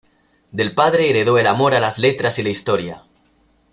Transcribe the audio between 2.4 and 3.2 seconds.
la historia.